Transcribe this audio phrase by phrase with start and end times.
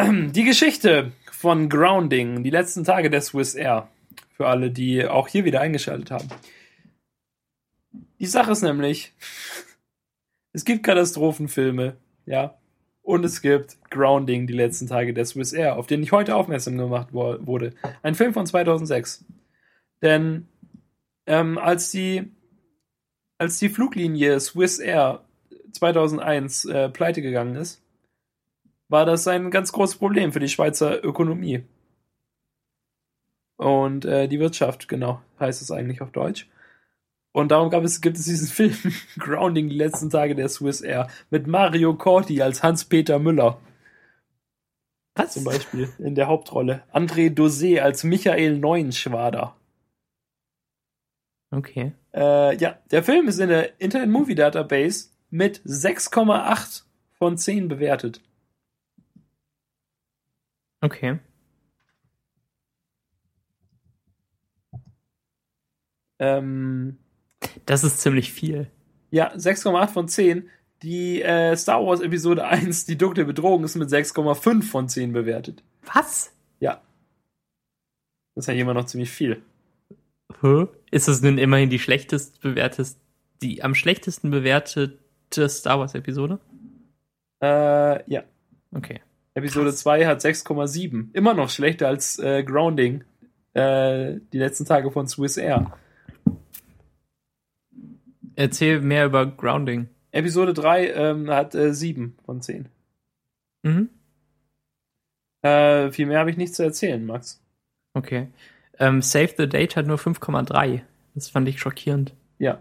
[0.34, 3.88] Die Geschichte von Grounding, die letzten Tage der Swiss Air.
[4.32, 6.28] Für alle, die auch hier wieder eingeschaltet haben.
[8.18, 9.12] Die Sache ist nämlich,
[10.52, 12.58] es gibt Katastrophenfilme, ja,
[13.02, 16.78] und es gibt Grounding, die letzten Tage der Swiss Air, auf den ich heute aufmerksam
[16.78, 17.74] gemacht wurde.
[18.02, 19.24] Ein Film von 2006.
[20.02, 20.48] Denn
[21.26, 22.30] ähm, als die
[23.38, 25.24] als die Fluglinie Swiss Air
[25.72, 27.82] 2001 äh, pleite gegangen ist,
[28.90, 31.62] war das ein ganz großes Problem für die Schweizer Ökonomie.
[33.56, 36.48] Und äh, die Wirtschaft, genau, heißt es eigentlich auf Deutsch.
[37.32, 38.76] Und darum gab es, gibt es diesen Film
[39.18, 43.60] Grounding, die letzten Tage der Swiss Air, mit Mario Corti als Hans-Peter Müller.
[45.14, 45.34] Was?
[45.34, 46.82] Zum Beispiel in der Hauptrolle.
[46.92, 49.56] André Dosé als Michael Neuenschwader.
[51.52, 51.92] Okay.
[52.14, 58.20] Äh, ja, der Film ist in der Internet Movie Database mit 6,8 von 10 bewertet.
[60.80, 61.18] Okay.
[66.18, 66.98] Ähm,
[67.66, 68.70] das ist ziemlich viel.
[69.10, 70.48] Ja, 6,8 von 10.
[70.82, 75.62] Die äh, Star Wars Episode 1, die dunkle Bedrohung, ist mit 6,5 von 10 bewertet.
[75.92, 76.32] Was?
[76.60, 76.80] Ja.
[78.34, 79.42] Das ist ja immer noch ziemlich viel.
[80.40, 80.66] Hä?
[80.90, 82.98] Ist das nun immerhin die schlechtest bewertest,
[83.42, 86.38] die am schlechtesten bewertete Star Wars Episode?
[87.42, 88.22] Äh, ja.
[88.74, 89.00] Okay.
[89.34, 89.80] Episode Krass.
[89.80, 91.08] 2 hat 6,7.
[91.12, 93.04] Immer noch schlechter als äh, Grounding.
[93.54, 95.76] Äh, die letzten Tage von Swiss Air.
[98.36, 99.88] Erzähl mehr über Grounding.
[100.12, 102.68] Episode 3 ähm, hat äh, 7 von 10.
[103.62, 103.90] Mhm.
[105.42, 107.40] Äh, viel mehr habe ich nicht zu erzählen, Max.
[107.94, 108.28] Okay.
[108.78, 110.82] Ähm, Save the Date hat nur 5,3.
[111.14, 112.14] Das fand ich schockierend.
[112.38, 112.60] Ja,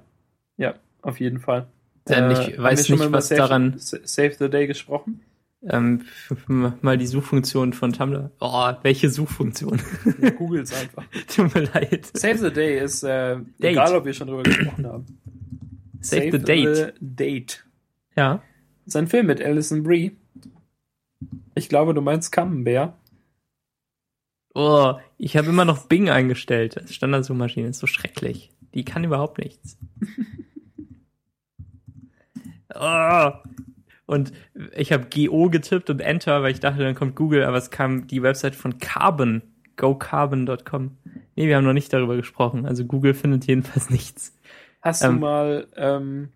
[0.58, 1.68] ja, auf jeden Fall.
[2.08, 3.74] Denn ich äh, weiß nicht, was Save, daran.
[3.78, 5.22] Save the Day gesprochen?
[5.62, 6.06] Ähm,
[6.82, 8.32] mal die Suchfunktion von Tumblr.
[8.40, 9.82] Oh, welche Suchfunktion?
[10.22, 11.04] Ja, Googles einfach.
[11.28, 12.10] Tut mir leid.
[12.14, 15.06] Save the Day ist, äh, egal ob wir schon drüber gesprochen haben.
[16.00, 16.78] Save, Save the Date.
[16.78, 17.66] The Date.
[18.16, 18.42] Ja.
[18.86, 20.16] Das ist ein Film mit Alison Brie.
[21.56, 22.94] Ich glaube, du meinst Camembert.
[24.56, 27.68] Oh, ich habe immer noch Bing eingestellt als Standardsuchmaschine.
[27.68, 28.52] Ist so schrecklich.
[28.74, 29.78] Die kann überhaupt nichts.
[32.76, 33.32] oh.
[34.10, 34.34] Und
[34.76, 38.08] ich habe GO getippt und Enter, weil ich dachte, dann kommt Google, aber es kam
[38.08, 39.44] die Website von Carbon,
[39.78, 40.98] gocarbon.com.
[41.36, 42.66] Nee, wir haben noch nicht darüber gesprochen.
[42.66, 44.36] Also Google findet jedenfalls nichts.
[44.82, 46.30] Hast ähm, du mal ähm,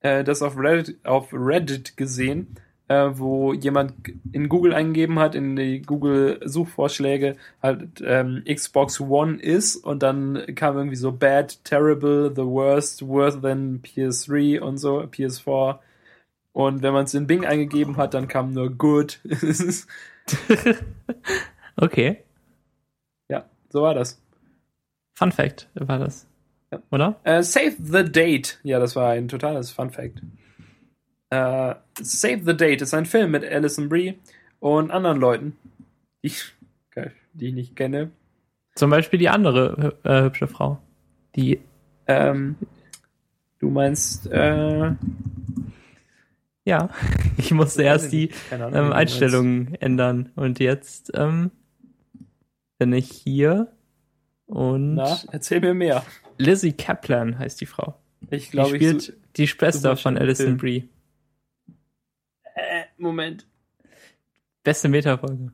[0.00, 2.56] äh, das auf Reddit, auf Reddit gesehen,
[2.88, 3.94] äh, wo jemand
[4.32, 10.76] in Google eingegeben hat, in die Google-Suchvorschläge, halt ähm, Xbox One ist und dann kam
[10.76, 15.78] irgendwie so bad, terrible, the worst, worse than PS3 und so, PS4.
[16.56, 19.20] Und wenn man es in Bing eingegeben hat, dann kam nur good.
[21.76, 22.24] okay.
[23.28, 24.22] Ja, so war das.
[25.18, 26.26] Fun Fact war das.
[26.72, 26.80] Ja.
[26.90, 27.20] Oder?
[27.26, 28.58] Uh, Save the Date.
[28.62, 30.22] Ja, das war ein totales Fun Fact.
[31.30, 34.14] Uh, Save the Date ist ein Film mit Alison Brie
[34.58, 35.58] und anderen Leuten,
[36.22, 36.54] die ich,
[37.34, 38.12] die ich nicht kenne.
[38.76, 40.78] Zum Beispiel die andere äh, hübsche Frau.
[41.34, 41.60] Die.
[42.06, 42.56] Ähm,
[43.58, 44.26] du meinst.
[44.28, 44.92] Äh,
[46.66, 46.90] ja,
[47.38, 50.32] ich musste ich erst die ähm, Einstellungen ändern.
[50.34, 51.50] Und jetzt ähm,
[52.78, 53.72] bin ich hier
[54.44, 54.96] und.
[54.96, 56.04] Na, erzähl mir mehr.
[56.36, 57.94] Lizzie Kaplan heißt die Frau.
[58.30, 60.88] Ich glaube, die spielt ich die Schwester von Alison Brie.
[62.54, 63.46] Äh, Moment.
[64.64, 65.52] Beste Metafolge.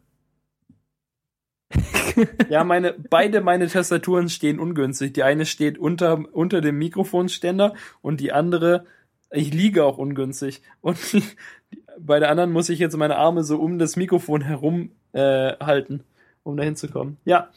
[2.48, 5.12] ja, meine, beide meine Tastaturen stehen ungünstig.
[5.12, 8.86] Die eine steht unter, unter dem Mikrofonständer und die andere
[9.32, 10.62] ich liege auch ungünstig.
[10.80, 10.98] Und
[11.98, 16.04] bei der anderen muss ich jetzt meine Arme so um das Mikrofon herum äh, halten,
[16.42, 17.16] um da hinzukommen.
[17.24, 17.50] Ja,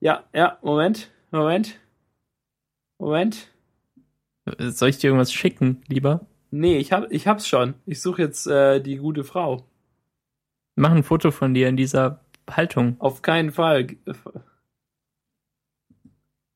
[0.00, 1.78] ja, ja, Moment, Moment,
[2.98, 3.48] Moment.
[4.58, 6.26] Soll ich dir irgendwas schicken, lieber?
[6.50, 7.74] Nee, ich, hab, ich hab's schon.
[7.84, 9.64] Ich suche jetzt äh, die gute Frau.
[10.76, 12.96] Mach ein Foto von dir in dieser Haltung.
[13.00, 13.96] Auf keinen Fall.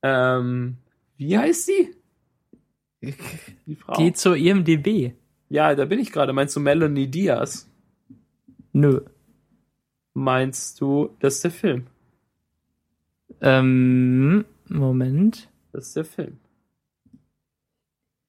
[0.02, 0.76] Ähm,
[1.16, 1.94] wie heißt sie?
[3.67, 3.94] Die Frau.
[3.97, 5.14] Geh zur IMDB.
[5.49, 6.32] Ja, da bin ich gerade.
[6.32, 7.69] Meinst du Melanie Diaz?
[8.73, 9.00] Nö.
[10.14, 11.87] Meinst du, das ist der Film?
[13.41, 15.49] Ähm, Moment.
[15.73, 16.38] Das ist der Film.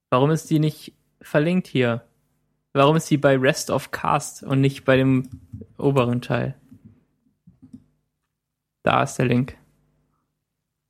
[0.09, 2.03] Warum ist die nicht verlinkt hier?
[2.73, 5.29] Warum ist sie bei Rest of Cast und nicht bei dem
[5.77, 6.55] oberen Teil?
[8.83, 9.57] Da ist der Link.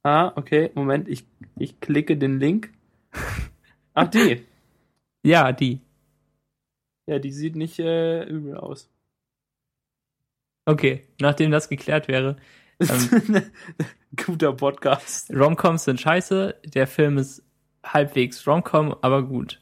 [0.04, 0.72] Ah, okay.
[0.75, 1.25] Moment, ich,
[1.57, 2.72] ich klicke den Link.
[3.94, 4.46] Ach, die.
[5.24, 5.80] Ja, die.
[7.08, 8.90] Ja, die sieht nicht äh, übel aus.
[10.66, 12.38] Okay, nachdem das geklärt wäre.
[12.80, 13.44] Ähm,
[14.26, 15.32] Guter Podcast.
[15.34, 17.44] Romcoms sind scheiße, der Film ist
[17.84, 19.60] halbwegs Romcom, aber gut.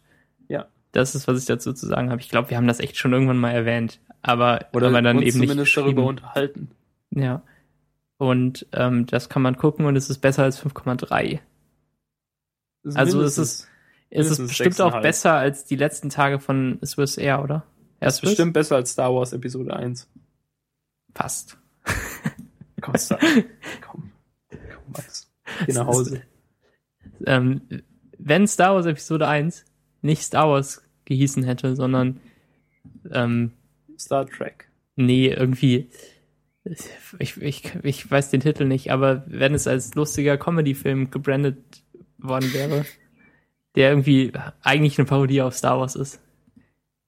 [0.48, 0.68] Ja.
[0.92, 2.22] Das ist, was ich dazu zu sagen habe.
[2.22, 5.26] Ich glaube, wir haben das echt schon irgendwann mal erwähnt, aber Oder aber dann uns
[5.28, 6.08] eben nicht zumindest darüber geschrieben.
[6.08, 6.72] unterhalten.
[7.12, 7.44] Ja.
[8.18, 11.40] Und ähm, das kann man gucken und es ist besser als 5,3.
[12.84, 13.68] Das Also es mindestens-
[14.09, 15.01] ist es ist bestimmt auch 6,5.
[15.01, 17.56] besser als die letzten Tage von Swiss Air, oder?
[17.56, 18.29] Ja, Das ist Swiss?
[18.31, 20.07] bestimmt besser als Star Wars Episode 1.
[21.15, 21.57] Fast.
[22.81, 23.19] Komm, Star.
[23.81, 24.11] komm.
[24.50, 25.29] Komm, Max.
[25.65, 26.21] Geh nach Hause.
[27.25, 27.61] Ähm,
[28.17, 29.65] wenn Star Wars Episode 1
[30.01, 32.21] nicht Star Wars gehießen hätte, sondern
[33.11, 33.51] ähm,
[33.97, 34.69] Star Trek.
[34.95, 35.89] nee, irgendwie
[37.19, 41.57] ich, ich, ich weiß den Titel nicht, aber wenn es als lustiger Comedy-Film gebrandet
[42.17, 42.85] worden wäre,
[43.80, 44.31] der irgendwie
[44.62, 46.22] eigentlich eine Parodie auf Star Wars ist,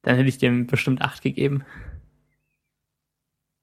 [0.02, 1.64] dann hätte ich dem bestimmt acht gegeben.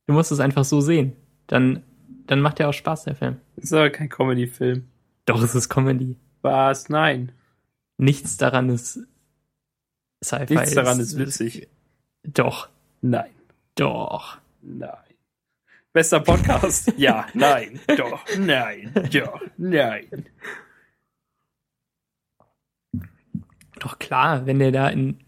[0.07, 1.17] Du musst es einfach so sehen.
[1.49, 1.83] Dann,
[2.27, 3.41] dann macht der auch Spaß, der Film.
[3.57, 4.87] Ist aber kein Comedy-Film.
[5.25, 6.17] Doch, es ist Comedy.
[6.43, 6.89] Was?
[6.89, 7.33] Nein.
[7.97, 9.01] Nichts daran ist
[10.23, 10.55] Sci-Fi.
[10.55, 11.69] Nichts daran Es- ist witzig.
[12.23, 12.69] Doch,
[13.01, 13.31] Nein.
[13.75, 14.39] doch.
[14.63, 14.91] Nein.
[15.95, 16.93] Bester Podcast?
[16.99, 20.27] ja, nein, doch, nein, doch, nein.
[23.79, 25.19] Doch klar, wenn der da in,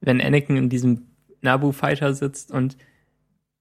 [0.00, 1.06] wenn Anakin in diesem
[1.40, 2.76] Nabu-Fighter sitzt und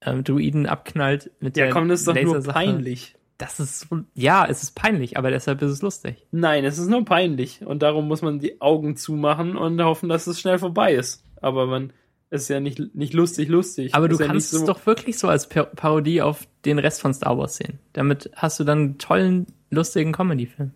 [0.02, 3.16] ähm, Druiden abknallt mit Ja, der komm, das ist doch nur peinlich.
[3.38, 6.28] Das ist so, ja, es ist peinlich, aber deshalb ist es lustig.
[6.32, 7.66] Nein, es ist nur peinlich.
[7.66, 11.26] Und darum muss man die Augen zumachen und hoffen, dass es schnell vorbei ist.
[11.42, 11.92] Aber man
[12.30, 13.94] ist ja nicht, nicht lustig, lustig.
[13.96, 16.80] Aber du ist ja kannst nicht es doch wirklich so als Par Parodie auf den
[16.80, 17.80] Rest von Star Wars sehen.
[17.94, 20.72] Damit hast du dann einen tollen, lustigen Comedy-Film.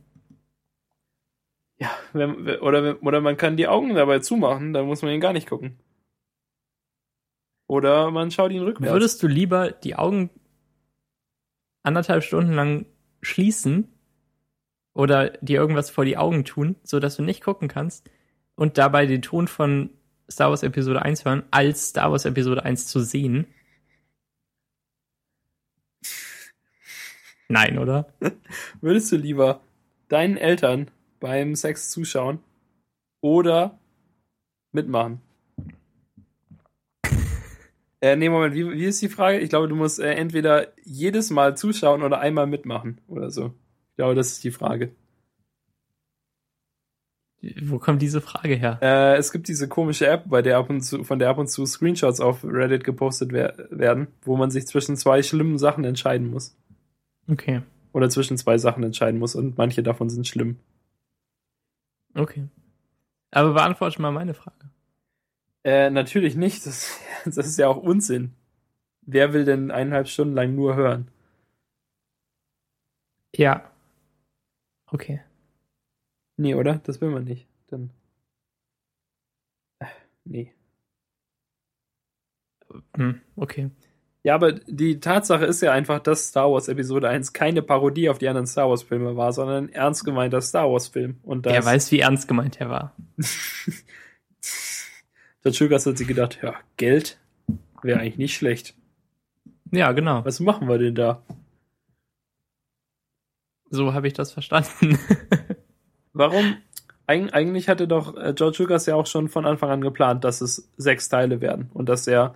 [1.80, 5.34] Ja, wenn, oder, oder man kann die Augen dabei zumachen, dann muss man ihn gar
[5.34, 5.78] nicht gucken.
[7.68, 8.94] Oder man schaut ihn rückwärts.
[8.94, 10.30] Würdest du lieber die Augen
[11.84, 12.86] anderthalb Stunden lang
[13.22, 13.88] schließen
[14.94, 18.10] oder dir irgendwas vor die Augen tun, so dass du nicht gucken kannst
[18.56, 19.92] und dabei den Ton von
[20.30, 23.48] Star Wars Episode 1 hören, als Star Wars Episode 1 zu sehen?
[27.50, 28.12] Nein, oder?
[28.82, 29.62] Würdest du lieber
[30.10, 30.90] deinen Eltern
[31.20, 32.40] beim Sex zuschauen
[33.22, 33.80] oder
[34.72, 35.22] mitmachen?
[38.02, 39.40] äh, nee, Moment, wie, wie ist die Frage?
[39.40, 43.54] Ich glaube, du musst äh, entweder jedes Mal zuschauen oder einmal mitmachen oder so.
[43.92, 44.92] Ich glaube, das ist die Frage.
[47.62, 48.80] Wo kommt diese Frage her?
[48.82, 51.48] Äh, es gibt diese komische App, bei der ab und zu, von der ab und
[51.48, 56.32] zu Screenshots auf Reddit gepostet wer werden, wo man sich zwischen zwei schlimmen Sachen entscheiden
[56.32, 56.58] muss.
[57.30, 57.62] Okay,
[57.94, 60.58] Oder zwischen zwei Sachen entscheiden muss und manche davon sind schlimm.
[62.16, 62.48] Okay.
[63.32, 64.72] Aber beantworte mal meine Frage.
[65.64, 66.66] Äh, natürlich nicht.
[66.66, 68.34] Das, das ist ja auch Unsinn.
[69.02, 71.10] Wer will denn eineinhalb Stunden lang nur hören?
[73.36, 73.72] Ja.
[74.92, 75.22] Okay.
[76.38, 76.80] Nee, oder?
[76.80, 77.48] Das will man nicht.
[77.68, 77.92] Dann.
[79.80, 79.86] Äh,
[80.26, 80.54] nee.
[82.96, 83.70] Hm, okay.
[84.28, 88.18] Ja, aber die Tatsache ist ja einfach, dass Star Wars Episode 1 keine Parodie auf
[88.18, 91.22] die anderen Star Wars Filme war, sondern ein ernst gemeinter Star Wars Film.
[91.24, 92.94] Und das, Er weiß, wie ernst gemeint er war.
[95.44, 97.22] George Lucas hat sich gedacht, ja, Geld
[97.82, 98.74] wäre eigentlich nicht schlecht.
[99.72, 100.26] Ja, genau.
[100.26, 101.24] Was machen wir denn da?
[103.70, 105.00] So habe ich das verstanden.
[106.12, 106.58] Warum?
[107.06, 110.42] Eig eigentlich hatte doch äh, George Lucas ja auch schon von Anfang an geplant, dass
[110.42, 112.36] es sechs Teile werden und dass er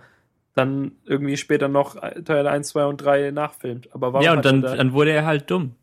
[0.54, 3.94] dann irgendwie später noch Teil 1, 2 und 3 nachfilmt.
[3.94, 5.74] Aber warum ja, und dann, da, dann wurde er halt dumm.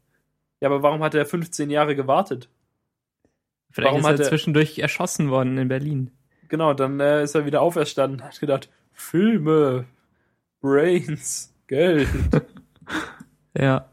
[0.62, 2.50] ja, aber warum hat er 15 Jahre gewartet?
[3.72, 6.12] Vielleicht Warum ist er hat er- zwischendurch erschossen worden in Berlin.
[6.48, 9.86] Genau, dann äh, ist er wieder auferstanden, hat gedacht, Filme,
[10.62, 12.08] Brains, Geld.
[13.58, 13.90] Ja.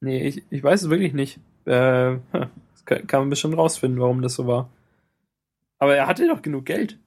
[0.00, 1.38] nee, ich, ich weiß es wirklich nicht.
[1.64, 4.68] Äh, das kann, kann man bestimmt rausfinden, warum das so war.
[5.78, 6.98] Aber er hatte doch genug Geld.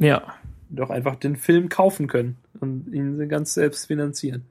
[0.00, 0.34] Ja.
[0.70, 4.44] Doch einfach den Film kaufen können und ihn ganz selbst finanzieren.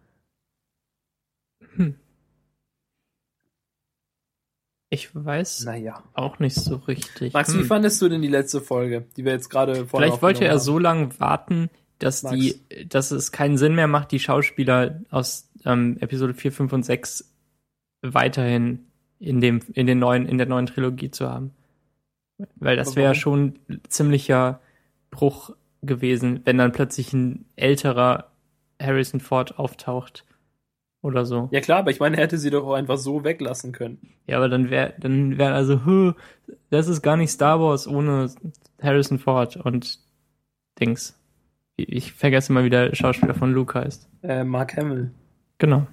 [4.89, 6.03] Ich weiß Naja.
[6.13, 7.33] auch nicht so richtig.
[7.33, 7.59] Max, Hm.
[7.59, 10.55] wie fandest du denn die letzte Folge, die wir jetzt gerade vorher Vielleicht wollte er
[10.55, 12.35] aufgenommen so lange warten, dass Max.
[12.35, 16.83] die, dass es keinen Sinn mehr macht, die Schauspieler aus ähm, Episode 4, 5 und
[16.83, 17.31] 6
[18.01, 18.87] weiterhin
[19.19, 21.51] in dem, in den neuen, in der neuen Trilogie zu haben.
[22.55, 24.61] Weil das wäre schon ziemlicher
[25.11, 28.31] Bruch gewesen, wenn dann plötzlich ein älterer
[28.81, 30.25] Harrison Ford auftaucht.
[31.01, 31.47] Oder so.
[31.51, 33.99] Ja klar, aber ich meine, er hätte sie doch auch einfach so weglassen können.
[34.27, 36.13] Ja, aber dann wäre dann wäre also,
[36.69, 38.29] das ist gar nicht Star Wars ohne
[38.81, 39.99] Harrison Ford und
[40.77, 41.17] Dings.
[41.77, 44.09] Ich vergesse mal, wie der Schauspieler von Luke heißt.
[44.23, 45.11] Äh, Mark Hamill.
[45.57, 45.87] Genau.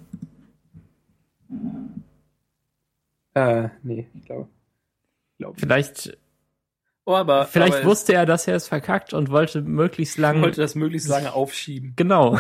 [3.35, 4.49] Äh, nee, ich glaube.
[5.39, 5.61] Glaub.
[5.61, 6.19] Vielleicht,
[7.07, 10.43] Oh, aber vielleicht aber wusste er, dass er es verkackt und wollte möglichst ich lang.
[10.43, 11.95] wollte das möglichst lange aufschieben.
[11.97, 12.39] Genau.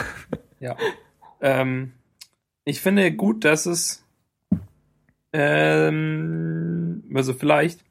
[0.60, 0.76] Ja.
[1.40, 1.92] Ähm,
[2.64, 4.04] ich finde gut, dass es
[5.32, 7.84] ähm, also vielleicht,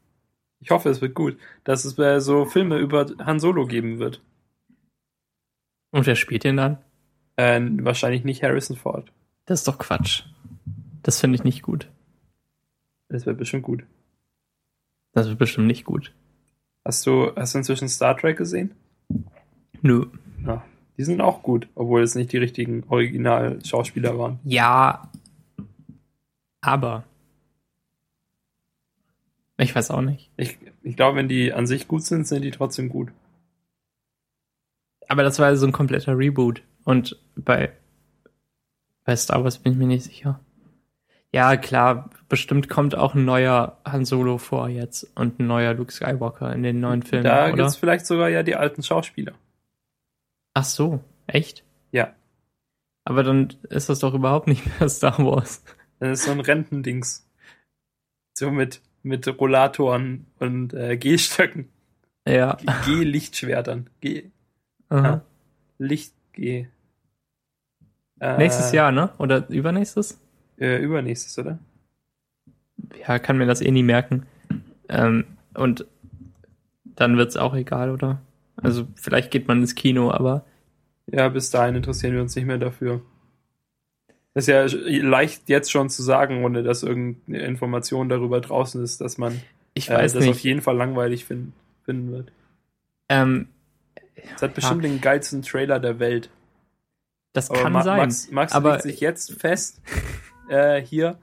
[0.60, 4.22] ich hoffe, es wird gut, dass es äh, so Filme über Han Solo geben wird.
[5.92, 6.78] Und wer spielt den dann?
[7.36, 9.12] Äh, wahrscheinlich nicht Harrison Ford.
[9.46, 10.24] Das ist doch Quatsch.
[11.04, 11.88] Das finde ich nicht gut.
[13.10, 13.84] Das wäre bestimmt gut.
[15.14, 16.14] Das wird bestimmt nicht gut.
[16.86, 18.76] Hast du, hast du inzwischen Star Trek gesehen?
[19.82, 20.06] Nö.
[20.46, 20.64] Ja.
[20.98, 24.40] Die sind auch gut, obwohl es nicht die richtigen Original-Schauspieler waren.
[24.44, 25.10] Ja.
[26.62, 27.04] Aber.
[29.58, 30.30] Ich weiß auch nicht.
[30.38, 33.12] Ich, ich glaube, wenn die an sich gut sind, sind die trotzdem gut.
[35.08, 36.62] Aber das war so ein kompletter Reboot.
[36.84, 37.72] Und bei,
[39.04, 40.40] bei Star Wars bin ich mir nicht sicher.
[41.36, 45.92] Ja, klar, bestimmt kommt auch ein neuer Han Solo vor jetzt und ein neuer Luke
[45.92, 47.56] Skywalker in den neuen Filmen, Da oder?
[47.58, 49.34] gibt's vielleicht sogar ja die alten Schauspieler.
[50.54, 51.66] Ach so, echt?
[51.92, 52.14] Ja.
[53.04, 55.62] Aber dann ist das doch überhaupt nicht mehr Star Wars.
[56.00, 57.30] Das ist so ein Rentendings.
[58.38, 61.68] So mit, mit Rollatoren und äh, Gehstöcken.
[62.26, 62.58] Ja.
[62.86, 63.90] G-Lichtschwertern.
[64.00, 64.32] G.
[64.90, 65.22] Ja.
[65.80, 66.68] Licht G.
[68.22, 69.12] Äh, Nächstes Jahr, ne?
[69.18, 70.18] Oder übernächstes?
[70.58, 71.60] Äh, übernächstes, oder?
[73.08, 74.26] Ja, kann mir das eh nie merken.
[74.90, 75.86] Ähm, und
[76.84, 78.22] dann wird's auch egal, oder?
[78.58, 80.46] Also vielleicht geht man ins Kino, aber
[81.12, 83.02] Ja, bis dahin interessieren wir uns nicht mehr dafür.
[84.34, 84.66] Das ist ja
[85.02, 89.42] leicht jetzt schon zu sagen, ohne dass irgendeine Information darüber draußen ist, dass man
[89.74, 90.44] ich äh, weiß das auf nicht.
[90.44, 92.32] jeden Fall langweilig finden, finden wird.
[93.10, 93.48] Ähm,
[94.36, 96.30] Es hat bestimmt den geilsten Trailer der Welt.
[97.34, 97.98] das Aber kann Ma sein.
[98.00, 99.82] Max, Max aber legt sich jetzt fest
[100.50, 101.18] äh, hier,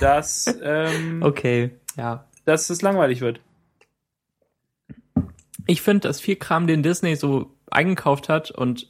[0.00, 2.26] dass, ähm, okay, ja.
[2.44, 3.40] dass es langweilig wird.
[5.66, 8.88] Ich finde, dass viel Kram, den Disney so eingekauft hat und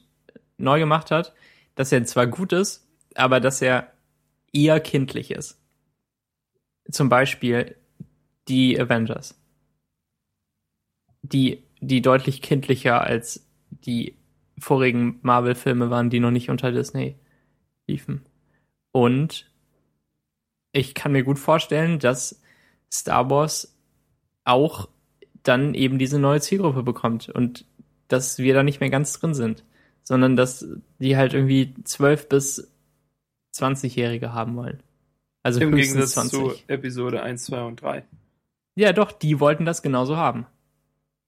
[0.57, 1.33] neu gemacht hat,
[1.75, 3.91] dass er zwar gut ist, aber dass er
[4.53, 5.59] eher kindlich ist.
[6.91, 7.75] Zum Beispiel
[8.47, 9.35] die Avengers.
[11.21, 14.15] Die, die deutlich kindlicher als die
[14.59, 17.15] vorigen Marvel-Filme waren, die noch nicht unter Disney
[17.87, 18.25] liefen.
[18.97, 19.45] Und
[20.71, 22.41] ich kann mir gut vorstellen, dass
[22.91, 23.77] Star Wars
[24.43, 24.89] auch
[25.43, 27.63] dann eben diese neue Zielgruppe bekommt und
[28.07, 29.63] dass wir da nicht mehr ganz drin sind,
[30.01, 32.71] sondern dass die halt irgendwie 12 bis
[33.53, 34.81] 20-Jährige haben wollen.
[35.43, 36.39] Also Im Gegensatz 20.
[36.39, 38.03] zu Episode 1, 2 und 3.
[38.73, 40.47] Ja, doch, die wollten das genauso haben.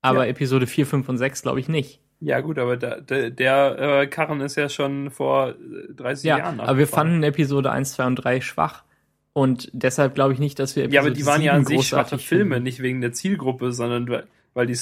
[0.02, 0.32] Aber Ja.
[0.32, 2.02] Episode 4, 5 und 6 glaube ich nicht.
[2.22, 6.38] Ja, gut, aber da, der, der äh, Karren ist ja schon vor äh, 30 Ja,
[6.40, 8.84] Jahren aber wir fanden Episode 1, 2 und 3 schwach.
[9.32, 11.80] Und deshalb glaube ich nicht, dass wir Episode Ja, aber die waren ja an 7
[11.80, 12.64] sich schwache Filme, finden.
[12.64, 14.78] nicht wegen der Zielgruppe, sondern weil, weil die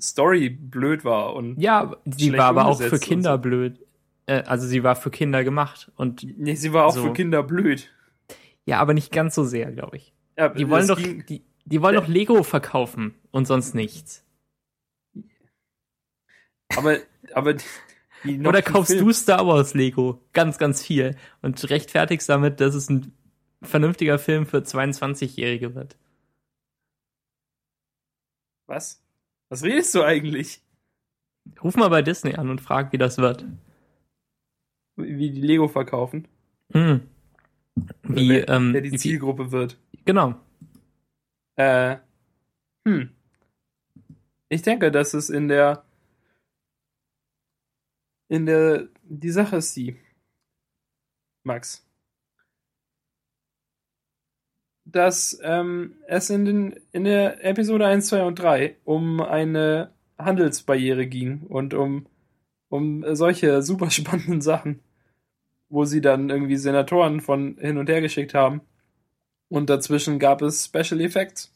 [0.00, 3.38] Story blöd war und Ja, schlecht war aber auch für Kinder so.
[3.42, 3.78] blöd.
[4.26, 5.90] Äh, also sie war für Kinder gemacht.
[5.96, 7.04] Und nee, sie war auch So.
[7.04, 7.90] für Kinder blöd.
[8.66, 10.12] ja, aber nicht ganz so sehr, glaube ich.
[10.36, 14.24] Ja, Die wollen doch, die, die wollen doch Lego verkaufen und sonst nichts.
[16.76, 16.98] Aber,
[17.34, 17.54] aber
[18.24, 22.88] Oder kaufst Film- du Star Wars Lego ganz, ganz viel und rechtfertigst damit, dass es
[22.88, 23.12] ein
[23.62, 25.96] vernünftiger Film für 22-Jährige wird.
[28.66, 29.02] Was?
[29.48, 30.62] Was redest du eigentlich?
[31.62, 33.44] Ruf mal bei Disney an und frag, wie das wird.
[34.96, 36.28] Wie die Lego verkaufen?
[36.72, 37.02] Hm.
[38.02, 39.78] Wie, wer, ähm, wer die wie- Zielgruppe wird.
[40.04, 40.34] genau.
[41.56, 41.96] Äh,
[42.86, 43.10] hm.
[44.48, 45.84] Ich denke, dass es in der
[48.32, 49.94] in der die Sache ist die.
[51.44, 51.86] Max,
[54.86, 61.06] dass ähm, es in den in der Episode 1, 2 und 3 um eine Handelsbarriere
[61.06, 62.06] ging und um
[62.70, 64.80] um solche super spannenden Sachen,
[65.68, 68.62] wo sie dann irgendwie Senatoren von hin und her geschickt haben.
[69.50, 71.52] Und dazwischen gab es Special Effects.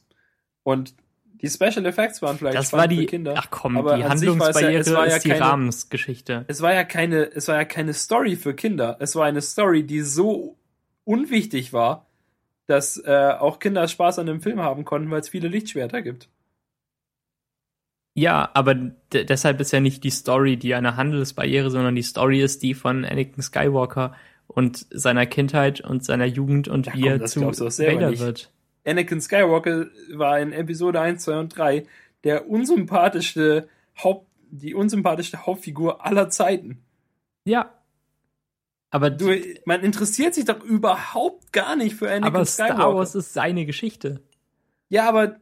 [0.63, 0.95] Und
[1.43, 3.35] die Special Effects waren vielleicht Das war die, für Kinder.
[3.37, 6.45] ach komm, aber die ja- Handlungsbarriere es war ja ist die keine- Rahmensgeschichte.
[6.49, 8.97] Es war ja keine, es war ja keine Story für Kinder.
[9.01, 10.57] Es war eine Story, die so
[11.05, 12.07] unwichtig war,
[12.67, 16.29] dass äh, auch Kinder Spaß an dem Film haben konnten, weil es viele Lichtschwerter gibt.
[18.15, 18.75] Ja, aber
[19.13, 23.05] deshalb ist ja nicht die Story die eine Handelsbarriere, sondern die Story ist die von
[23.05, 24.15] Anakin Skywalker
[24.47, 28.51] und seiner Kindheit und seiner Jugend und Ja, wie komm, er zu Vader wird.
[28.87, 31.87] Anakin Skywalker war in Episode 1, 2 und 3
[32.25, 33.69] der unsympathischste
[34.03, 36.83] Haupt die unsympathischste Hauptfigur aller Zeiten.
[37.45, 37.73] Ja.
[38.91, 42.75] Aber, Du, man interessiert sich doch überhaupt gar nicht für Anakin aber Skywalker.
[42.75, 44.23] Star Wars ist seine Geschichte.
[44.89, 45.37] Ja, aber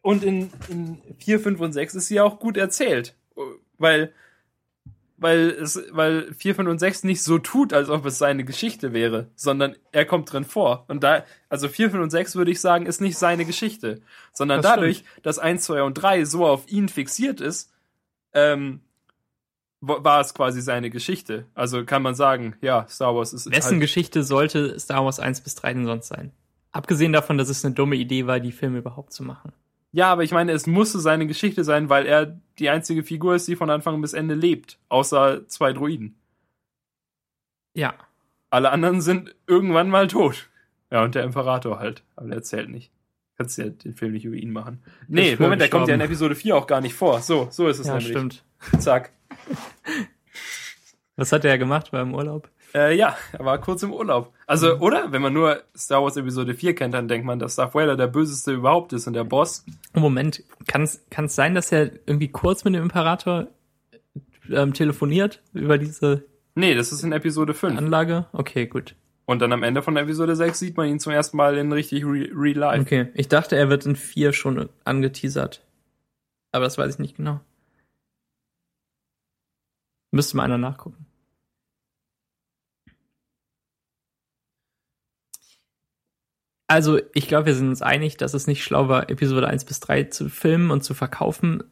[0.00, 3.14] und in, in 4, 5 und 6 ist sie auch gut erzählt.
[3.78, 4.12] Weil,
[5.22, 8.92] weil es, weil 4, 5 und 6 nicht so tut, als ob es seine Geschichte
[8.92, 10.84] wäre, sondern er kommt drin vor.
[10.88, 14.02] Und da, also 4, 5 und 6 würde ich sagen, ist nicht seine Geschichte.
[14.32, 17.72] Sondern Das dadurch, dass 1, 2 und 3 so auf ihn fixiert ist,
[18.34, 18.80] ähm,
[19.80, 21.46] wa- war es quasi seine Geschichte.
[21.54, 25.40] Also kann man sagen, ja, Star Wars ist Wessen halt, Geschichte sollte Star Wars 1
[25.42, 26.32] bis 3 denn sonst sein?
[26.72, 29.52] Abgesehen davon, dass es eine dumme Idee war, die Filme überhaupt zu machen.
[29.92, 33.46] Ja, aber ich meine, es musste seine Geschichte sein, weil er die einzige Figur ist,
[33.46, 34.78] die von Anfang bis Ende lebt.
[34.88, 36.16] Außer zwei Droiden.
[37.74, 37.94] Ja.
[38.50, 40.48] Alle anderen sind irgendwann mal tot.
[40.90, 42.02] Ja, und der Imperator halt.
[42.16, 42.90] Aber der zählt nicht.
[43.38, 44.82] Kannst ja den Film nicht über ihn machen.
[45.08, 46.00] Nee, Moment, der kommt ja in.
[46.00, 47.20] Episode 4 auch gar nicht vor.
[47.20, 48.10] So, so ist es Ja, nämlich.
[48.12, 48.44] stimmt.
[48.78, 49.12] Zack.
[51.16, 52.50] Was hat er gemacht beim Urlaub?
[52.74, 54.32] Äh, ja, er war kurz im Urlaub.
[54.46, 55.12] Also, oder?
[55.12, 58.06] Wenn man nur Star Wars Episode 4 kennt, dann denkt man, dass Darth Vader der
[58.06, 59.64] böseste überhaupt ist und der Boss.
[59.94, 61.00] Moment, kann es
[61.36, 63.48] sein, dass er irgendwie kurz mit dem Imperator
[64.50, 66.24] ähm, telefoniert über diese
[66.54, 67.78] Nee, das ist in Episode 5.
[67.78, 68.26] Anlage?
[68.32, 68.94] Okay, gut.
[69.24, 72.04] Und dann am Ende von Episode 6 sieht man ihn zum ersten Mal in richtig
[72.04, 72.82] re real life.
[72.82, 75.64] Okay, ich dachte, er wird in 4 schon angeteasert.
[76.50, 77.40] Aber das weiß ich nicht genau.
[80.10, 81.06] Müsste mal einer nachgucken.
[86.72, 89.80] Also, ich glaube, wir sind uns einig, dass es nicht schlau war, Episode 1 bis
[89.80, 91.62] 3 zu filmen und zu verkaufen.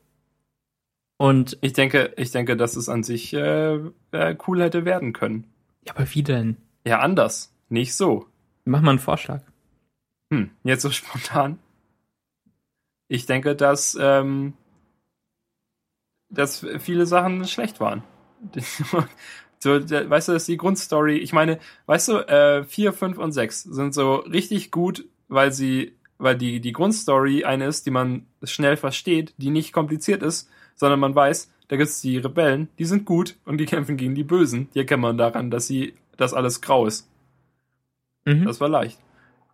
[1.16, 3.76] Und, Ich denke, ich denke, dass es an sich äh,
[4.10, 5.46] äh, cool hätte werden können.
[5.86, 6.58] ja, aber wie denn?
[6.84, 7.50] Ja, anders.
[7.70, 8.26] Nicht so.
[8.66, 9.40] Mach mal einen Vorschlag.
[10.30, 11.58] Hm, jetzt so spontan.
[13.08, 14.52] Ich denke, dass, ähm,
[16.28, 18.02] dass viele Sachen schlecht waren.
[19.62, 21.18] so, weißt du, das ist die Grundstory.
[21.18, 25.92] Ich meine, weißt du, äh, 4, 5 und 6 sind so richtig gut, weil sie,
[26.18, 30.98] weil die, die Grundstory eine ist, die man schnell versteht, die nicht kompliziert ist, sondern
[30.98, 34.68] man weiß, da gibt's die Rebellen, die sind gut und die kämpfen gegen die Bösen.
[34.74, 37.08] Die erkennt man daran, dass sie, dass alles grau ist.
[38.24, 38.46] Mhm.
[38.46, 38.98] Das war leicht.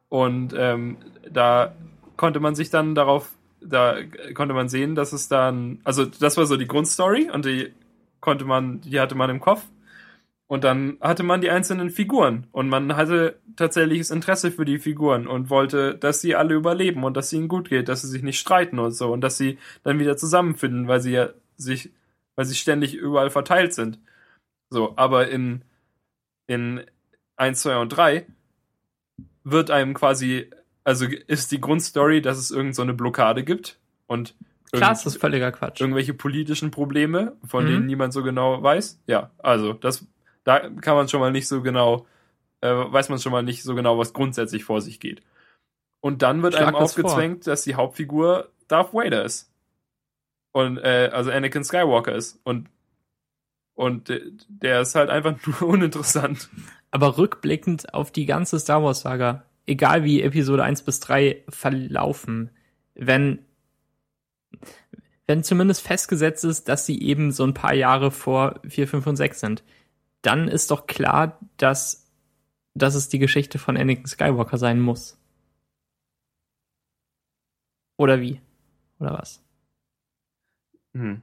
[0.08, 0.98] Und ähm,
[1.30, 1.74] da
[2.16, 3.96] konnte man sich dann darauf, da
[4.34, 7.72] konnte man sehen, dass es dann, also das war so die Grundstory und die
[8.20, 9.64] konnte man, die hatte man im Kopf.
[10.48, 15.26] Und dann hatte man die einzelnen Figuren und man hatte tatsächliches Interesse für die Figuren
[15.26, 18.22] und wollte, dass sie alle überleben und dass es ihnen gut geht, dass sie sich
[18.22, 21.90] nicht streiten und so und dass sie dann wieder zusammenfinden, weil sie ja sich,
[22.36, 23.98] weil sie ständig überall verteilt sind.
[24.70, 25.62] So, aber in,
[26.46, 26.84] in
[27.36, 28.26] 1, 2 und 3
[29.42, 30.50] wird einem quasi,
[30.84, 34.34] also ist die Grundstory, dass es irgend so eine Blockade gibt und
[34.72, 35.80] Klar, ist das völliger Quatsch.
[35.80, 37.68] irgendwelche politischen Probleme, von Mhm.
[37.68, 39.00] denen niemand so genau weiß.
[39.06, 40.06] Ja, also das,
[40.46, 42.06] da kann man schon mal nicht so genau,
[42.60, 45.22] äh, weiß man schon mal nicht so genau, was grundsätzlich vor sich geht.
[46.00, 47.04] Und dann wird Schlag einem das vor.
[47.04, 49.52] aufgezwängt, dass die Hauptfigur Darth Vader ist.
[50.52, 52.38] Und, äh, also Anakin Skywalker ist.
[52.44, 52.68] Und,
[53.74, 56.48] und äh, der ist halt einfach nur uninteressant.
[56.92, 62.50] Aber rückblickend auf die ganze Star Wars Saga, egal wie Episode 1 bis 3 verlaufen,
[62.94, 63.40] wenn,
[65.26, 69.16] wenn zumindest festgesetzt ist, dass sie eben so ein paar Jahre vor 4, 5 und
[69.16, 69.64] 6 sind,
[70.26, 72.10] dann ist doch klar, dass,
[72.74, 75.16] dass es die Geschichte von Anakin Skywalker sein muss.
[77.96, 78.40] Oder wie?
[78.98, 79.42] Oder was?
[80.94, 81.22] Hm.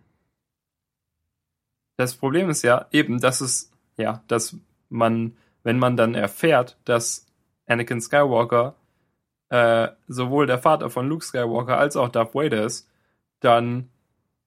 [1.97, 4.55] Das Problem ist ja eben, dass es, ja, dass
[4.89, 7.27] man, wenn man dann erfährt, dass
[7.67, 8.75] Anakin Skywalker
[9.49, 12.89] äh, sowohl der Vater von Luke Skywalker als auch Darth Vader ist,
[13.41, 13.89] dann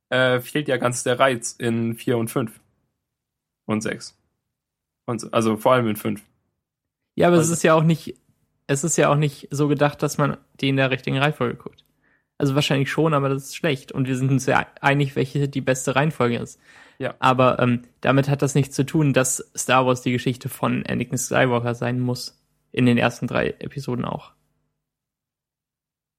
[0.09, 2.59] äh, fehlt ja ganz der Reiz in 4 und 5
[3.66, 4.15] und 6.
[5.07, 6.23] Und, so- also vor allem in 5.
[7.14, 8.16] Ja, aber es Also- ist ja auch nicht,
[8.66, 11.85] es ist ja auch nicht so gedacht, dass man die in der richtigen Reihenfolge guckt.
[12.38, 13.92] Also wahrscheinlich schon, aber das ist schlecht.
[13.92, 16.61] Und wir sind uns ja einig, welche die beste Reihenfolge ist.
[16.99, 17.14] Ja.
[17.19, 21.16] Aber ähm, damit hat das nichts zu tun, dass Star Wars die Geschichte von Anakin
[21.19, 22.42] Skywalker sein muss.
[22.73, 24.33] In den ersten drei Episoden auch.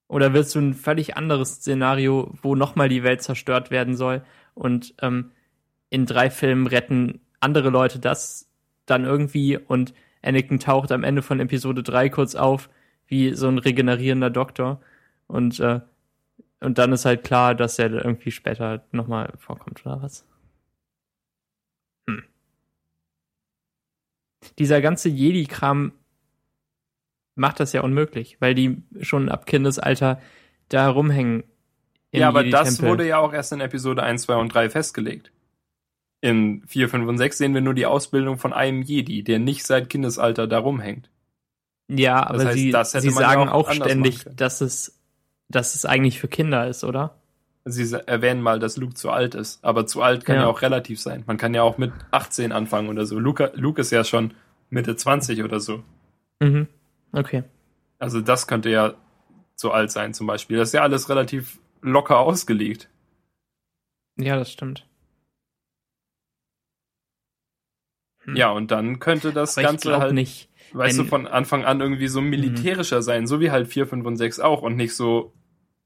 [0.07, 4.23] Oder willst du ein völlig anderes Szenario, wo nochmal die Welt zerstört werden soll
[4.55, 5.31] und ähm,
[5.89, 8.46] in drei Filmen retten andere Leute das
[8.87, 12.69] dann irgendwie und Anakin taucht am Ende von Episode 3 kurz auf,
[13.05, 14.81] wie so ein regenerierender Doktor.
[15.27, 15.81] Und, äh,
[16.59, 20.25] und dann ist halt klar, dass er irgendwie später nochmal vorkommt, oder was?
[22.09, 22.23] Hm.
[24.57, 25.93] Dieser ganze Jedi-Kram
[27.35, 30.19] macht das ja unmöglich, weil die schon ab Kindesalter
[30.69, 31.43] da rumhängen.
[32.11, 35.31] Ja, aber das wurde ja auch erst in Episode 1, 2 und 3 festgelegt.
[36.21, 39.65] In 4, 5 und 6 sehen wir nur die Ausbildung von einem Jedi, der nicht
[39.65, 41.09] seit Kindesalter da rumhängt.
[41.89, 44.99] Ja, aber heißt, sie, das sie man ja sagen auch auch, ständig, dass es,
[45.47, 47.15] dass es eigentlich für Kinder ist, oder?
[47.65, 50.43] Sie erwähnen mal, dass Luke zu alt ist, aber zu alt kann ja.
[50.43, 50.47] Ja.
[50.47, 51.23] auch relativ sein.
[51.27, 53.19] Man kann ja auch mit 18 anfangen oder so.
[53.19, 54.33] Luke, Luke ist ja schon
[54.69, 55.83] Mitte 20 oder so.
[56.39, 56.67] Mhm.
[57.11, 57.43] Okay.
[57.99, 58.93] Also das könnte ja
[59.55, 60.57] zu alt sein zum Beispiel.
[60.57, 62.89] Das ist ja alles relativ locker ausgelegt.
[64.17, 64.85] Ja, das stimmt.
[68.16, 68.16] Hm.
[68.35, 70.49] Ja, und dann könnte das Aber Ganze halt, nicht.
[70.73, 74.17] weißt du, von Anfang an irgendwie so militärischer sein, so wie halt 4, 5 und
[74.17, 75.33] 6 auch und nicht so,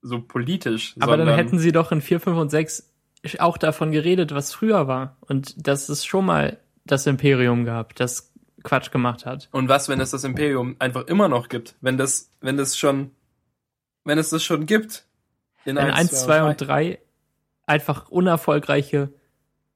[0.02, 0.96] so politisch.
[1.00, 2.92] Aber dann hätten sie doch in 4, 5 und 6
[3.40, 5.18] auch davon geredet, was früher war.
[5.22, 9.50] Und dass es schon mal das Imperium gab, das Quatsch gemacht hat.
[9.52, 11.76] Und was, wenn es das Imperium einfach immer noch gibt?
[11.82, 13.12] Wenn das, wenn das schon,
[14.04, 15.06] wenn es das schon gibt?
[15.66, 17.00] In Wenn 1, 2 und 3
[17.68, 19.14] einfach unerfolgreiche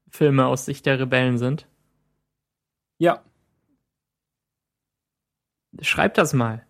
[0.10, 1.68] Filme aus Sicht der Rebellen sind.
[3.00, 3.24] Ja,
[5.82, 6.66] Schreibt das mal.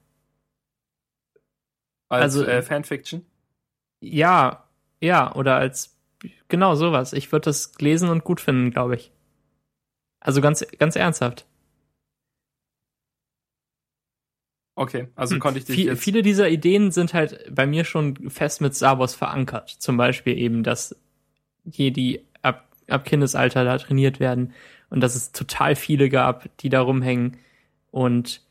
[2.10, 3.26] als Also- äh, Fanfiction.
[4.02, 4.68] Ja,
[5.02, 5.96] ja, oder als
[6.48, 7.14] genau sowas.
[7.14, 9.12] Ich würde das lesen und gut finden, glaube ich.
[10.20, 11.46] Also ganz, ganz ernsthaft.
[14.78, 15.40] Okay, also Hm.
[15.40, 16.04] konnte ich dich Viel, jetzt.
[16.04, 19.70] Viele dieser Ideen sind halt bei mir schon fest mit Star Wars verankert.
[19.70, 20.96] Zum Beispiel eben, dass
[21.64, 24.54] Jedi ab, ab Kindesalter da trainiert werden
[24.90, 27.38] und dass es total viele gab, die da rumhängen
[27.92, 28.42] und,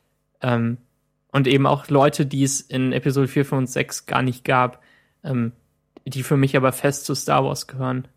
[0.42, 0.78] ähm,
[1.32, 4.82] und eben auch Leute, die es in Episode 4, 5 und 6 gar nicht gab,
[5.22, 5.52] ähm,
[6.06, 8.08] die für mich aber fest zu Star Wars gehören.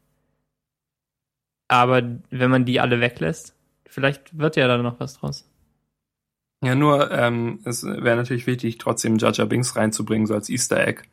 [1.67, 3.55] Aber wenn man die alle weglässt,
[3.87, 5.49] vielleicht wird ja da noch was draus.
[6.63, 11.03] Ja, nur, ähm, es wäre natürlich wichtig, trotzdem Jar Binks reinzubringen, so als Easter Egg.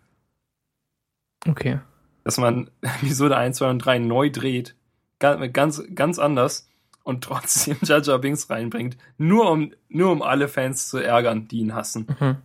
[1.46, 1.80] Okay.
[2.24, 4.74] Dass man Episode 1, 2 und 3 neu dreht.
[5.18, 6.68] Ga- Ganz, ganz anders.
[7.04, 8.96] Und trotzdem Jar Jar Binks reinbringt.
[9.18, 12.06] Nur um, nur um alle Fans zu ärgern, die ihn hassen.
[12.18, 12.36] Mhm.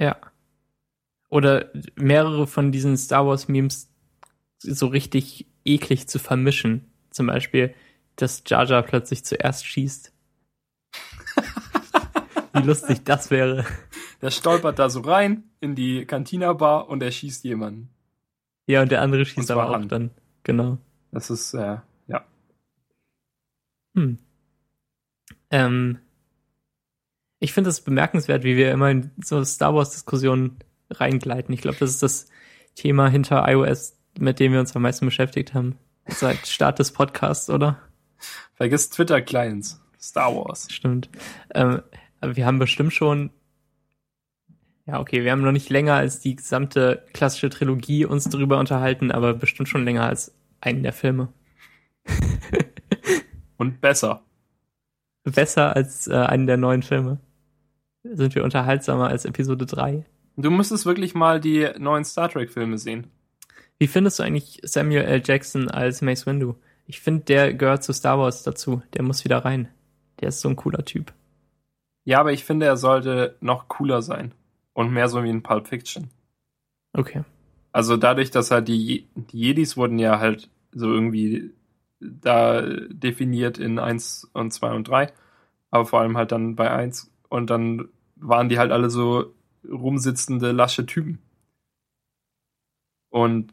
[0.00, 0.16] Ja.
[1.28, 3.92] Oder mehrere von diesen Star Wars Memes
[4.58, 6.90] so richtig eklig zu vermischen.
[7.10, 7.74] Zum Beispiel,
[8.16, 10.12] dass Jar Jar plötzlich zuerst schießt.
[12.54, 13.66] Wie lustig das wäre.
[14.22, 17.90] Der stolpert da so rein in die Cantina-Bar und er schießt jemanden.
[18.66, 19.88] Ja, und der andere schießt aber auch an.
[19.88, 20.10] dann.
[20.44, 20.78] Genau.
[21.12, 21.82] Das ist, äh, ja.
[23.98, 24.18] Hm.
[25.50, 25.98] Ähm,
[27.40, 30.58] ich finde es bemerkenswert, wie wir immer in so Star Wars-Diskussionen
[30.90, 31.52] reingleiten.
[31.52, 32.26] Ich glaube, das ist das
[32.76, 35.76] Thema hinter iOS, mit dem wir uns am meisten beschäftigt haben.
[36.06, 37.78] Seit Start des Podcasts, oder?
[38.54, 39.80] Vergiss Twitter-Clients.
[40.00, 40.68] Star Wars.
[40.70, 41.10] Stimmt.
[41.54, 41.82] Ähm,
[42.20, 43.30] aber wir haben bestimmt schon.
[44.86, 49.10] Ja, okay, wir haben noch nicht länger als die gesamte klassische Trilogie uns darüber unterhalten,
[49.10, 51.32] aber bestimmt schon länger als einen der Filme.
[53.58, 54.22] Und besser.
[55.24, 57.18] Besser als äh, einen der neuen Filme.
[58.02, 60.06] Sind wir unterhaltsamer als Episode 3.
[60.36, 63.08] Du müsstest wirklich mal die neuen Star Trek-Filme sehen.
[63.78, 65.22] Wie findest du eigentlich Samuel L.
[65.24, 66.54] Jackson als Mace Windu?
[66.86, 68.82] Ich finde, der gehört zu Star Wars dazu.
[68.94, 69.68] Der muss wieder rein.
[70.20, 71.12] Der ist so ein cooler Typ.
[72.04, 74.32] Ja, aber ich finde, er sollte noch cooler sein.
[74.72, 76.08] Und mehr so wie in Pulp Fiction.
[76.92, 77.24] Okay.
[77.72, 81.50] Also dadurch, dass halt die, die Jedis wurden ja halt so irgendwie
[82.00, 85.12] da definiert in 1 und 2 und 3.
[85.70, 87.10] Aber vor allem halt dann bei 1.
[87.28, 89.34] Und dann waren die halt alle so
[89.68, 91.18] rumsitzende, lasche Typen.
[93.10, 93.52] Und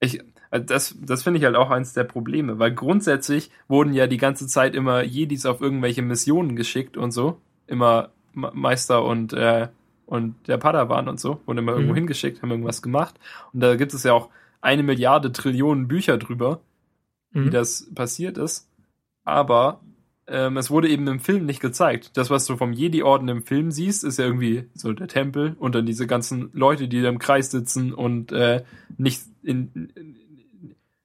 [0.00, 4.06] ich, also das, das finde ich halt auch eins der Probleme, weil grundsätzlich wurden ja
[4.06, 7.40] die ganze Zeit immer Jedis auf irgendwelche Missionen geschickt und so.
[7.66, 9.68] Immer Me- Meister und, äh,
[10.06, 11.96] und der Padawan und so, wurden immer irgendwo Mhm.
[11.98, 13.18] hingeschickt, haben irgendwas gemacht.
[13.52, 16.60] Und da gibt es ja auch eine Milliarde Trillionen Bücher drüber,
[17.32, 17.50] wie Mhm.
[17.50, 18.68] das passiert ist.
[19.24, 19.80] Aber
[20.26, 22.16] ähm, es wurde eben im Film nicht gezeigt.
[22.16, 25.74] Das, was du vom Jedi-Orden im Film siehst, ist ja irgendwie so der Tempel und
[25.74, 28.64] dann diese ganzen Leute, die da im Kreis sitzen und äh,
[28.98, 30.16] nicht, in, in,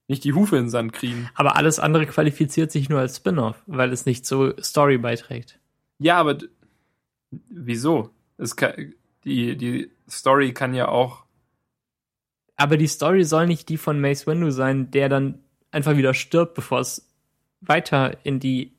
[0.07, 1.29] nicht die Hufe in den Sand kriegen.
[1.35, 5.59] Aber alles andere qualifiziert sich nur als Spin-off, weil es nicht zur Story beiträgt.
[5.99, 6.37] Ja, aber
[7.49, 8.11] wieso?
[8.37, 8.93] Es kann,
[9.25, 11.25] die, die Story kann ja auch.
[12.55, 15.39] Aber die Story soll nicht die von Mace Windu sein, der dann
[15.77, 17.07] einfach wieder stirbt, bevor es
[17.61, 18.73] weiter in die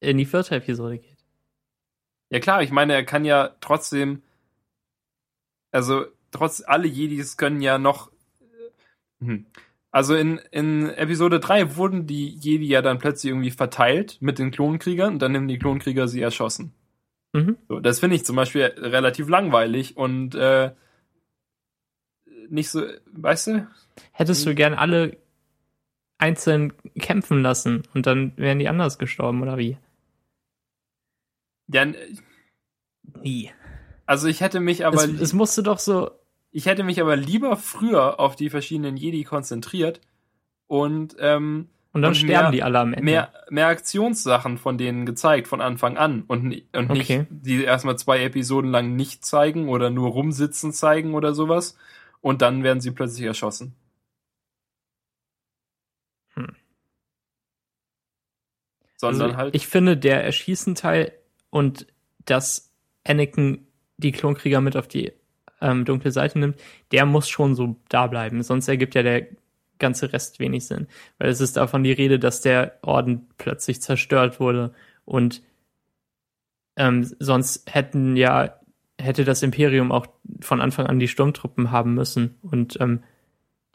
[0.00, 1.18] in die vierte Episode geht.
[2.30, 4.22] Ja klar, ich meine, er kann ja trotzdem.
[5.70, 8.10] Also, trotz alle Jedis können ja noch.
[9.20, 9.46] Hm.
[9.90, 14.50] Also in, in Episode 3 wurden die Jedi ja dann plötzlich irgendwie verteilt mit den
[14.50, 16.72] Klonkriegern und dann haben die Klonkrieger sie erschossen.
[17.34, 17.58] Mhm.
[17.68, 20.72] So, das finde ich zum Beispiel relativ langweilig und äh,
[22.48, 22.82] nicht so,
[23.12, 23.68] weißt du?
[24.12, 25.18] Hättest du gern alle
[26.22, 29.76] einzeln kämpfen lassen und dann wären die anders gestorben, oder wie?
[31.68, 31.86] Ja,
[33.22, 33.50] Nie.
[34.06, 36.10] also ich hätte mich aber, es, es musste doch so.
[36.50, 40.00] ich hätte mich aber lieber früher auf die verschiedenen Jedi konzentriert
[40.66, 43.04] und ähm, Und dann Und sterben mehr- die alle am Ende.
[43.04, 47.26] mehr, mehr Aktionssachen von denen gezeigt von Anfang an und, und nicht Okay.
[47.30, 51.76] die erstmal zwei Episoden lang nicht zeigen oder nur rumsitzen zeigen oder sowas
[52.20, 53.74] und dann werden sie plötzlich erschossen.
[59.02, 61.12] Sondern also, halt Ich finde, der Erschießen-Teil
[61.50, 61.86] und
[62.24, 62.72] dass
[63.04, 65.12] Anakin die Klonkrieger mit auf die
[65.60, 66.56] ähm, dunkle Seite nimmt,
[66.92, 68.42] der muss schon so da bleiben.
[68.42, 69.26] Sonst ergibt ja der
[69.78, 70.86] ganze Rest wenig Sinn.
[71.18, 74.72] Weil es ist davon die Rede, dass der Orden plötzlich zerstört wurde
[75.04, 75.42] und
[76.76, 78.54] ähm, sonst hätten ja
[78.98, 80.06] hätte das Imperium auch
[80.40, 83.02] von Anfang an die Sturmtruppen haben müssen und ähm,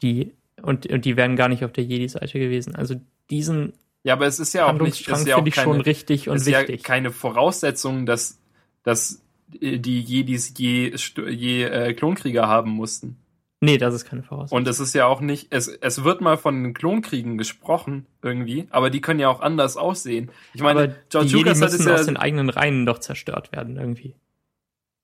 [0.02, 2.74] die und, und die wären gar nicht auf der Jedi-Seite gewesen.
[2.74, 2.96] Also
[3.30, 6.46] diesen ja, aber es ist ja auch nicht, ist ja auch keine, richtig und ist
[6.46, 6.82] ja wichtig.
[6.82, 8.40] keine Voraussetzung, dass
[8.82, 9.22] dass
[9.60, 10.94] äh, die Jedis je,
[11.28, 13.16] je äh, Klonkrieger haben mussten.
[13.60, 14.56] Nee, das ist keine Voraussetzung.
[14.56, 18.68] Und es ist ja auch nicht, es, es wird mal von den Klonkriegen gesprochen, irgendwie,
[18.70, 20.30] aber die können ja auch anders aussehen.
[20.54, 22.86] Ich meine, Aber George die Jedi Lucas hat es müssen aus den ja, eigenen Reihen
[22.86, 24.14] doch zerstört werden irgendwie.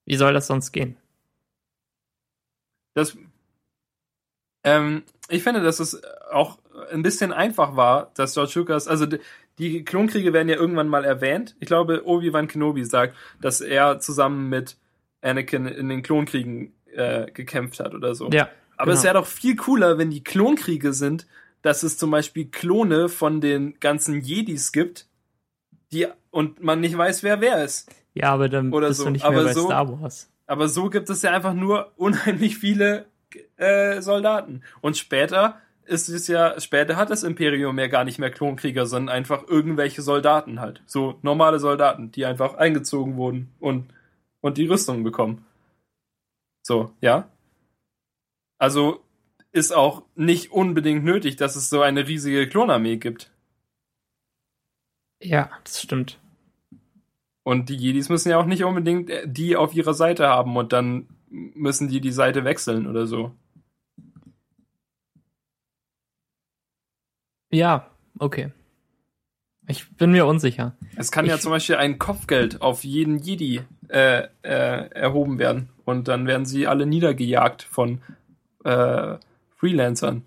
[0.07, 0.97] Wie soll das sonst gehen?
[2.95, 3.17] das,
[4.63, 6.59] ähm, ich finde, dass es auch
[6.93, 9.07] ein bisschen einfach war, dass George Lucas, also
[9.59, 11.55] die, Klonkriege werden ja irgendwann mal erwähnt.
[11.61, 14.77] Ich glaube, Obi-Wan Kenobi sagt, dass er zusammen mit
[15.23, 18.31] Anakin in den Klonkriegen äh, gekämpft hat oder so.
[18.31, 18.49] Ja.
[18.77, 19.15] Aber es genau.
[19.15, 21.27] wäre doch viel cooler, wenn die Klonkriege sind,
[21.63, 25.07] dass es zum Beispiel Klone von den ganzen Jedis gibt,
[25.93, 27.89] die und man nicht weiß, wer wer ist.
[28.15, 29.07] Ja, aber dann Oder bist so.
[29.07, 30.31] du nicht Aber mehr bei so- Star Wars.
[30.47, 33.07] Aber so gibt es ja einfach nur unheimlich viele
[33.57, 34.63] äh, Soldaten.
[34.81, 39.15] Und später ist es ja, später hat das Imperium ja gar nicht mehr Klonkrieger, sondern
[39.15, 40.83] einfach irgendwelche Soldaten halt.
[40.87, 43.93] So normale Soldaten, die einfach eingezogen wurden und,
[44.41, 45.45] und die Rüstung bekommen.
[46.63, 47.29] So, ja.
[48.59, 49.01] Also
[49.53, 53.31] ist auch nicht unbedingt nötig, dass es so eine riesige Klonarmee gibt.
[55.23, 56.19] Ja, das stimmt.
[57.45, 60.73] Und die Jedis müssen ja auch nicht unbedingt äh, die auf ihrer Seite haben und
[60.73, 63.33] dann müssen die die Seite wechseln oder so.
[67.55, 67.89] Ja,
[68.19, 68.51] okay.
[69.67, 70.77] Ich bin mir unsicher.
[70.97, 75.69] Es kann ja Ich- zum Beispiel ein Kopfgeld auf jeden Jedi äh, äh, erhoben werden
[75.85, 78.03] und dann werden sie alle niedergejagt von
[78.65, 79.17] äh,
[79.57, 80.23] Freelancern.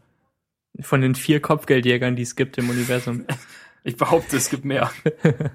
[0.80, 3.26] Von den vier Kopfgeldjägern, die es gibt im Universum.
[3.84, 4.92] Ich behaupte, es gibt mehr.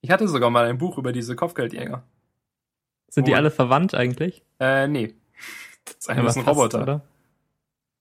[0.00, 2.04] Ich hatte sogar mal ein Buch über diese Kopfgeldjäger.
[3.08, 3.36] Sind die Oh.
[3.36, 4.44] alle verwandt eigentlich?
[4.60, 5.14] Äh, nee.
[5.84, 6.82] Das ist Aber ein, ist ein Roboter.
[6.82, 7.02] Oder?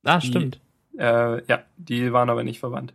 [0.04, 0.62] Ah, stimmt.
[0.98, 2.94] Äh, ja, die waren aber nicht verwandt.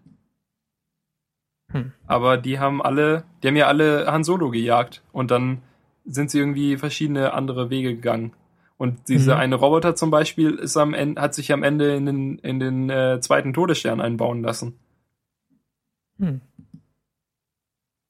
[1.72, 1.92] Hm.
[2.06, 5.62] Aber die haben alle, die haben ja alle Han Solo gejagt und dann
[6.04, 8.32] sind sie irgendwie verschiedene andere Wege gegangen.
[8.76, 9.40] Und dieser Mhm.
[9.40, 12.88] eine Roboter zum Beispiel ist am Ende, hat sich am Ende in den, in den
[12.90, 14.78] äh, zweiten Todesstern einbauen lassen
[16.18, 16.40] Hm.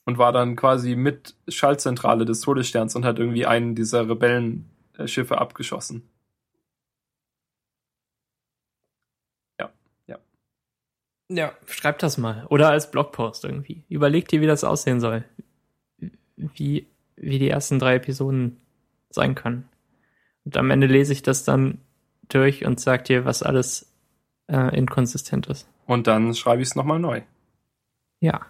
[0.06, 6.08] und war dann quasi mit Schaltzentrale des Todessterns und hat irgendwie einen dieser Rebellenschiffe abgeschossen.
[11.32, 12.44] Ja, schreib das mal.
[12.48, 13.84] Oder als Blogpost irgendwie.
[13.88, 15.24] Überleg dir, wie das aussehen soll.
[16.36, 18.60] Wie, wie die ersten drei Episoden
[19.10, 19.68] sein können.
[20.44, 21.78] Und am Ende lese ich das dann
[22.28, 23.94] durch und sag dir, was alles
[24.48, 25.68] äh, inkonsistent ist.
[25.86, 27.22] Und dann schreibe ich es nochmal neu.
[28.18, 28.46] Ja.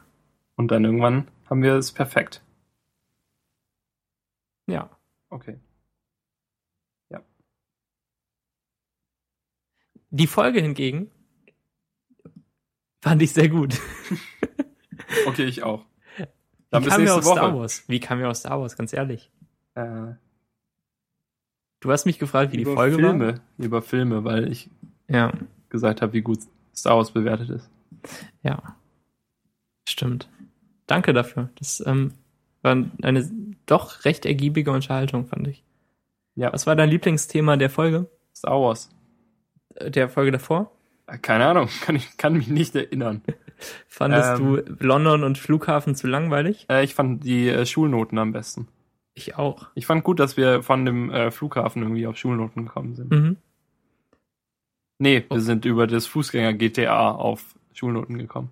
[0.57, 2.41] Und dann irgendwann haben wir es perfekt.
[4.67, 4.89] Ja.
[5.29, 5.59] Okay.
[10.13, 11.11] Die Folge hingegen
[13.01, 13.79] fand ich sehr gut.
[15.27, 15.85] Okay, ich auch.
[16.17, 16.25] Wie
[16.71, 17.59] Dann bis kam nächste aus Star Woche.
[17.61, 17.85] Wars?
[17.89, 19.31] Wie kam mir aus Star Wars, ganz ehrlich?
[19.75, 20.13] Äh,
[21.81, 23.41] Du hast mich gefragt, wie die Folge Filme, war.
[23.57, 24.69] über Filme, weil ich
[25.09, 25.33] Ja,
[25.71, 26.41] gesagt habe, wie gut
[26.77, 27.71] Star Wars bewertet ist.
[28.43, 28.77] ja.
[29.89, 30.29] Stimmt.
[30.87, 31.49] Danke dafür.
[31.59, 32.13] Das ähm,
[32.63, 33.31] war eine
[33.67, 35.65] doch recht ergiebige Unterhaltung, fand ich.
[36.37, 36.53] Ja.
[36.53, 38.09] Was war dein Lieblingsthema der Folge?
[38.37, 38.91] Star Wars.
[39.75, 40.71] Äh, Der Folge davor?
[41.19, 43.23] Keine Ahnung, kann ich kann mich nicht erinnern.
[43.89, 44.63] Fandest Ähm.
[44.79, 46.67] du London und Flughafen zu langweilig?
[46.71, 48.69] Äh, ich fand die äh, Schulnoten am besten.
[49.15, 49.67] Ich auch.
[49.75, 53.11] Ich fand gut, dass wir von dem äh, Flughafen irgendwie auf Schulnoten gekommen sind.
[53.11, 53.37] Mhm.
[54.99, 55.35] Nee, Oh.
[55.35, 58.51] wir sind über das Fußgänger GTA auf Schulnoten gekommen.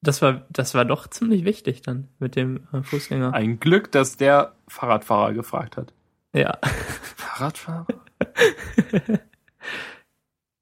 [0.00, 3.34] Das war, das war doch ziemlich wichtig dann mit dem äh, Fußgänger.
[3.34, 5.92] Ein Glück, dass der Fahrradfahrer gefragt hat.
[6.32, 6.58] Ja.
[7.16, 7.86] Fahrradfahrer?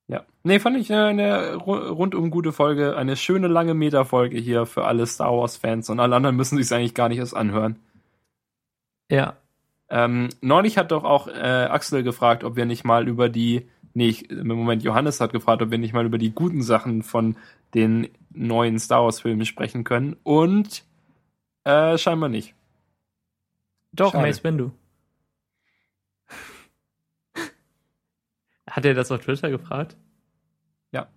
[0.09, 0.25] ja.
[0.45, 2.97] Nee, fand ich eine rundum gute Folge.
[2.97, 6.95] Eine schöne lange Meta-Folge hier für alle Star Wars-Fans und alle anderen müssen sich eigentlich
[6.95, 7.77] gar nicht erst anhören.
[9.11, 9.37] Ja.
[9.89, 14.09] Ähm, neulich hat doch auch äh, Axel gefragt, ob wir nicht mal über die, nee,
[14.09, 17.37] ich, im Moment Johannes hat gefragt, ob wir nicht mal über die guten Sachen von
[17.75, 20.17] den neuen Star Wars-Filmen sprechen können.
[20.23, 20.85] Und
[21.65, 22.55] äh, scheinbar nicht.
[23.93, 24.27] Doch, Schade.
[24.27, 24.71] Mace Windu.
[28.77, 29.97] Hat er das auf Twitter gefragt?
[30.93, 31.09] Ja.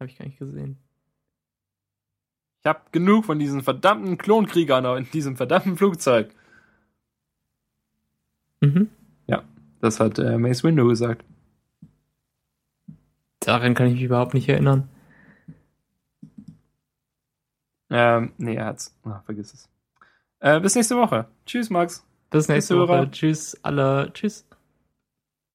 [0.00, 0.78] Habe ich gar nicht gesehen.
[2.60, 6.34] Ich habe genug von diesen verdammten Klonkriegern in diesem verdammten Flugzeug.
[8.62, 8.88] Mhm.
[9.26, 9.44] Ja,
[9.80, 11.22] das hat äh, Mace Windu gesagt.
[13.40, 14.88] Daran kann ich mich überhaupt nicht erinnern.
[17.90, 18.98] Ähm, nee, er hat's.
[19.04, 19.68] Ach, vergiss es.
[20.38, 21.28] Äh, bis nächste Woche.
[21.44, 22.06] Tschüss, Max.
[22.30, 23.10] Bis nächste Tschüss, Woche.
[23.10, 24.10] Tschüss, alle.
[24.14, 24.46] Tschüss.